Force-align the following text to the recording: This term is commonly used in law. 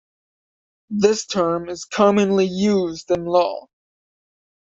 This 0.89 1.27
term 1.27 1.69
is 1.69 1.85
commonly 1.85 2.47
used 2.47 3.11
in 3.11 3.25
law. 3.25 3.67